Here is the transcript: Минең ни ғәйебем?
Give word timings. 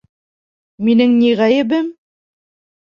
Минең 0.87 1.15
ни 1.19 1.31
ғәйебем? 1.43 1.95